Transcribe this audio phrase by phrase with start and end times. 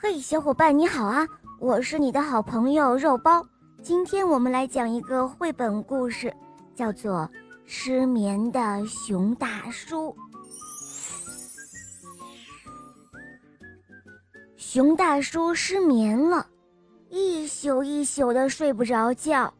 [0.00, 1.26] 嘿，小伙伴你好啊！
[1.58, 3.44] 我是你的好朋友肉包。
[3.82, 6.32] 今天我们来讲一个绘本故事，
[6.72, 7.12] 叫做
[7.66, 10.10] 《失眠的熊大叔》。
[14.56, 16.46] 熊大叔失眠了，
[17.08, 19.52] 一宿一宿的睡不着觉。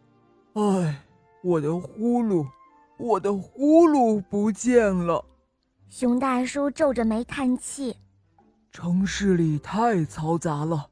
[0.53, 1.03] 唉，
[1.43, 2.47] 我的呼噜，
[2.97, 5.25] 我的呼噜不见了。
[5.89, 7.97] 熊大叔皱着眉叹气。
[8.71, 10.87] 城市里太嘈杂了，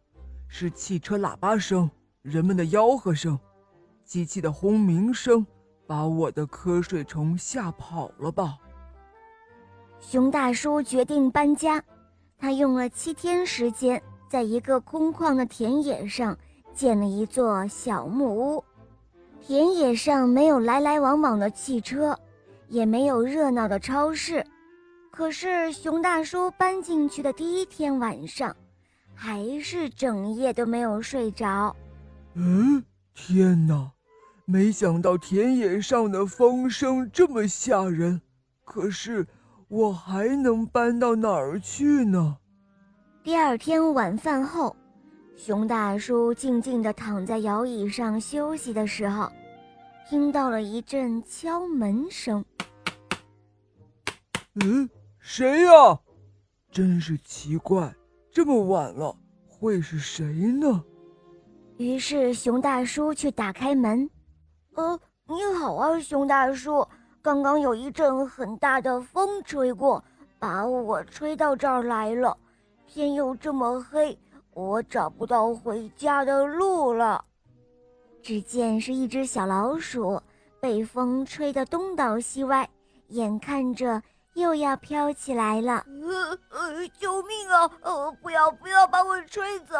[0.48, 1.88] 是汽车喇叭声、
[2.22, 3.38] 人们的吆喝声、
[4.04, 5.46] 机器的轰鸣声，
[5.86, 8.58] 把我的瞌睡虫吓跑了吧？
[10.00, 11.82] 熊大叔决定搬家，
[12.38, 16.36] 他用了七天时间，在一个空旷的田野上
[16.74, 18.64] 建了一座小木屋。
[19.40, 22.18] 田野上没有来来往往的汽车，
[22.68, 24.44] 也没有热闹的超市。
[25.16, 28.54] 可是熊大叔搬进去的第一天晚上，
[29.14, 31.74] 还是整夜都没有睡着。
[32.34, 32.84] 嗯，
[33.14, 33.90] 天哪！
[34.44, 38.20] 没想到田野上的风声这么吓人。
[38.62, 39.26] 可是
[39.68, 42.36] 我还能搬到哪儿去呢？
[43.22, 44.76] 第二天晚饭后，
[45.34, 49.32] 熊大叔静静地躺在摇椅上休息的时候，
[50.06, 52.44] 听到了一阵敲门声。
[54.62, 54.86] 嗯。
[55.28, 55.98] 谁呀？
[56.70, 57.92] 真是奇怪，
[58.30, 59.12] 这么晚了，
[59.48, 60.84] 会是谁呢？
[61.78, 64.08] 于是熊大叔去打开门。
[64.76, 66.86] 呃，你好啊，熊大叔。
[67.20, 70.02] 刚刚有一阵很大的风吹过，
[70.38, 72.38] 把我吹到这儿来了。
[72.86, 74.16] 天又这么黑，
[74.54, 77.24] 我找不到回家的路了。
[78.22, 80.22] 只见是一只小老鼠，
[80.60, 82.66] 被风吹得东倒西歪，
[83.08, 84.00] 眼看着。
[84.36, 85.82] 又要飘起来了！
[86.02, 87.70] 呃呃，救命啊！
[87.80, 89.74] 呃，不要不要把我吹走！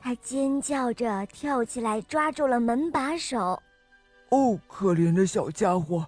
[0.00, 3.60] 他尖叫着跳起来，抓住了门把手。
[4.30, 6.06] 哦，可怜的小家伙，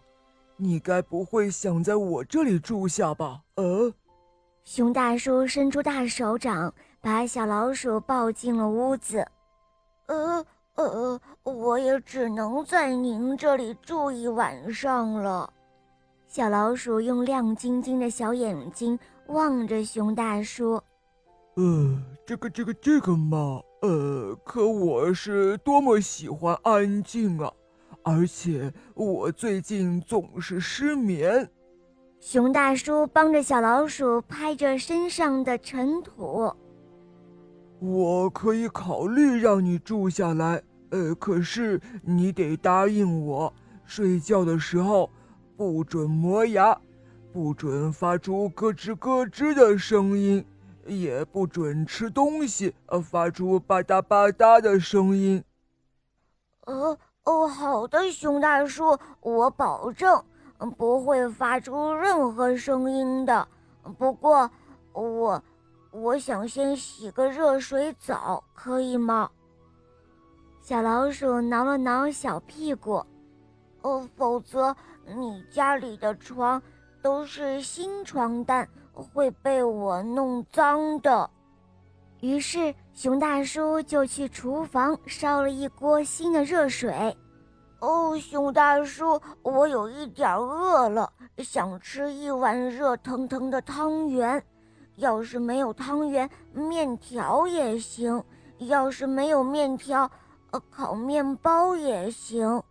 [0.56, 3.40] 你该不会想在我这里住下吧？
[3.56, 3.92] 呃，
[4.62, 9.26] 熊大叔伸出大手掌，把小老鼠抱进了屋子。
[10.06, 10.46] 呃
[10.76, 15.52] 呃，我也只能在您这里住一晚上了。
[16.30, 18.96] 小老鼠用亮晶晶的小眼睛
[19.26, 20.80] 望着熊大叔。
[21.56, 27.52] 呃，这个这个这个嘛，呃，可我是多么喜欢安静啊！
[28.04, 31.50] 而且我最近总是失眠。
[32.20, 36.48] 熊大叔帮着小老鼠拍着身上的尘土。
[37.80, 43.52] 我可以考虑让你住下来，呃，可是你得答应我，
[43.84, 45.10] 睡觉的时候。
[45.60, 46.80] 不准磨牙，
[47.34, 50.42] 不准发出咯吱咯吱的声音，
[50.86, 55.44] 也不准吃东西，呃，发出吧嗒吧嗒的声音。
[56.64, 60.24] 呃哦，好的，熊大叔，我保证
[60.78, 63.46] 不会发出任何声音的。
[63.98, 64.50] 不过，
[64.94, 65.42] 我
[65.90, 69.30] 我想先洗个热水澡，可以吗？
[70.62, 73.04] 小老鼠挠了挠小屁股，
[73.82, 74.74] 哦，否则。
[75.16, 76.60] 你家里的床
[77.02, 81.28] 都是新床单，会被我弄脏的。
[82.20, 87.16] 于是熊大叔就去厨房烧了一锅新的热水。
[87.78, 94.42] 哦，熊大叔，我有一点饿了，想吃一碗热腾腾的汤圆。
[94.96, 98.22] 要是没有汤圆，面条也行；
[98.58, 100.10] 要是没有面条，
[100.50, 102.62] 呃，烤面包也行。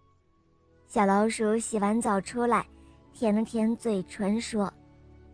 [0.90, 2.66] 小老鼠洗完澡出来，
[3.14, 4.74] 舔了舔嘴唇，说：“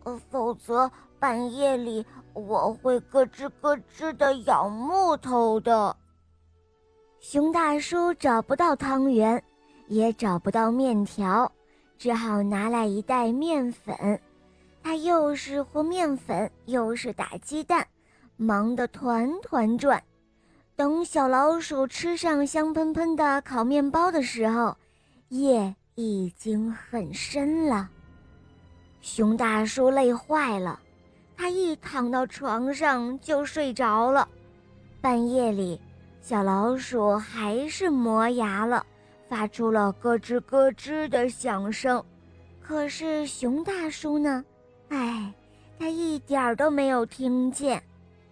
[0.04, 5.96] 呃，否则半夜里我会咯吱咯吱的咬木头的。”
[7.20, 9.42] 熊大叔找不到汤圆，
[9.88, 11.50] 也找不到面条，
[11.96, 14.20] 只好拿来一袋面粉。
[14.82, 17.84] 他又是和面粉，又是打鸡蛋，
[18.36, 20.00] 忙得团团转。
[20.76, 24.76] 等小老鼠吃上香喷喷的烤面包的时候，
[25.28, 27.88] 夜已经很深了，
[29.00, 30.78] 熊大叔累坏了，
[31.36, 34.28] 他一躺到床上就睡着了。
[35.00, 35.80] 半夜里，
[36.20, 38.86] 小老鼠还是磨牙了，
[39.28, 42.02] 发出了咯吱咯吱的响声。
[42.60, 44.44] 可是熊大叔呢？
[44.90, 45.34] 哎，
[45.76, 47.82] 他一点儿都没有听见。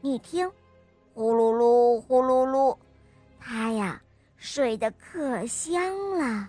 [0.01, 0.49] 你听，
[1.13, 2.77] 呼噜噜，呼噜噜，
[3.41, 4.01] 他呀，
[4.37, 5.83] 睡得可香
[6.17, 6.49] 了。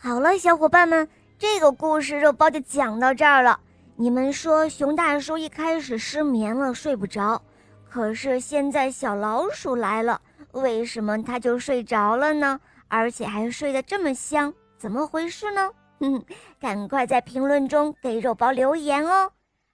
[0.00, 1.08] 好了，小伙伴们，
[1.40, 3.58] 这个故事肉包就讲到这儿了。
[3.96, 7.42] 你们说熊大叔一开始失眠了，睡不着，
[7.90, 10.20] 可是现在小老鼠来了，
[10.52, 12.60] 为什么它就睡着了呢？
[12.86, 15.68] 而且还睡得这么香，怎么回事呢？
[15.98, 16.24] 哼，
[16.60, 19.28] 赶快在评论中给肉包留言哦！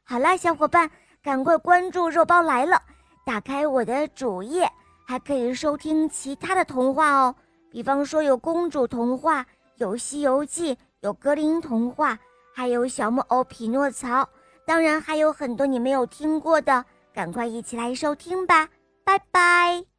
[0.04, 0.90] 好啦，小伙伴，
[1.22, 2.80] 赶快关注肉包来了，
[3.26, 4.66] 打开我的主页，
[5.06, 7.34] 还可以收听其他的童话哦。
[7.70, 9.44] 比方说有公主童话，
[9.76, 12.18] 有西游记，有格林童话，
[12.54, 14.28] 还有小木偶匹诺曹，
[14.66, 18.68] 当然还有很多你没有听过的，赶快一起来收听吧！
[19.04, 19.93] 拜拜。